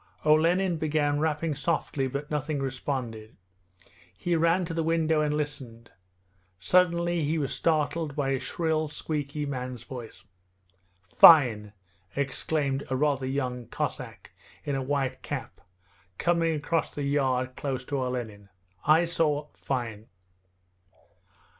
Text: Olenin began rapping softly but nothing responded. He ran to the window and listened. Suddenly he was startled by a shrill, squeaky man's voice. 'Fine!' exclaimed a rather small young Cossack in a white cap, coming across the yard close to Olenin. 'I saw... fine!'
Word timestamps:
Olenin 0.25 0.77
began 0.77 1.19
rapping 1.19 1.53
softly 1.53 2.07
but 2.07 2.31
nothing 2.31 2.57
responded. 2.57 3.37
He 4.11 4.35
ran 4.35 4.65
to 4.65 4.73
the 4.73 4.81
window 4.81 5.21
and 5.21 5.35
listened. 5.37 5.91
Suddenly 6.57 7.21
he 7.23 7.37
was 7.37 7.53
startled 7.53 8.15
by 8.15 8.29
a 8.29 8.39
shrill, 8.39 8.87
squeaky 8.87 9.45
man's 9.45 9.83
voice. 9.83 10.25
'Fine!' 11.15 11.73
exclaimed 12.15 12.83
a 12.89 12.95
rather 12.95 13.27
small 13.27 13.35
young 13.35 13.67
Cossack 13.67 14.31
in 14.63 14.75
a 14.75 14.81
white 14.81 15.21
cap, 15.21 15.61
coming 16.17 16.55
across 16.55 16.95
the 16.95 17.03
yard 17.03 17.55
close 17.55 17.85
to 17.85 17.99
Olenin. 18.01 18.49
'I 18.87 19.05
saw... 19.05 19.49
fine!' 19.53 20.07